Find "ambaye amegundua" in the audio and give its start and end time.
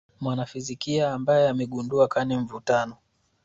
1.13-2.07